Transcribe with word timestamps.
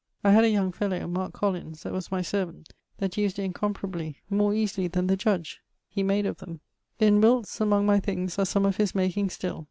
I 0.23 0.31
had 0.31 0.43
a 0.43 0.49
young 0.49 0.71
fellow 0.71 1.05
(Marc 1.05 1.31
Collins), 1.31 1.83
that 1.83 1.93
was 1.93 2.09
my 2.11 2.23
servant, 2.23 2.73
that 2.97 3.17
used 3.17 3.37
it 3.37 3.43
incomparably, 3.43 4.17
more 4.31 4.51
easily 4.51 4.87
than 4.87 5.05
the 5.05 5.15
Judge; 5.15 5.59
he 5.87 6.01
made 6.01 6.25
of 6.25 6.37
them. 6.39 6.59
In 6.99 7.21
Wilts, 7.21 7.61
among 7.61 7.85
my 7.85 7.99
things, 7.99 8.39
are 8.39 8.45
some 8.45 8.65
of 8.65 8.77
his 8.77 8.95
making 8.95 9.29
still. 9.29 9.59